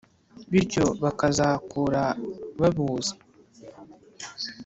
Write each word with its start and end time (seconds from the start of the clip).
bityo 0.51 0.85
bakazakura 1.03 2.03
babuzi 2.59 3.13